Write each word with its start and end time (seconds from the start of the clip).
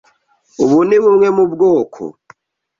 Ubu 0.63 0.77
ni 0.87 0.97
bumwe 1.03 1.27
mu 1.35 1.43
bwoko. 1.51 2.03